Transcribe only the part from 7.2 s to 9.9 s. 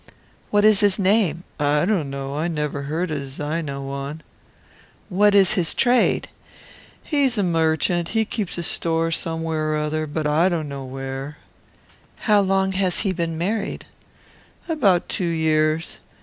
a merchant; he keeps a store somewhere or